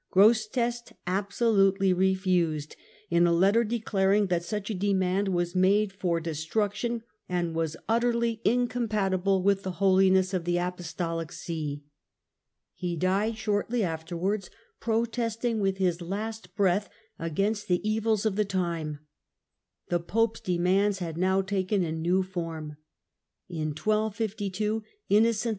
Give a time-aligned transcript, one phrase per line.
[0.11, 2.75] Grosseteste absolutely refused,
[3.11, 8.41] in a letter declaring that such a demand was made for destruction, and was utterly
[8.43, 11.83] incompatible with the holiness of the apostolic see.
[12.73, 16.89] He died shortly afterwards, protesting with his last breath
[17.19, 19.01] against the evils of the time.
[19.89, 21.15] The pope's demands had.
[21.15, 22.77] now taken a new form.
[23.47, 25.49] In 1252 Innocent IV.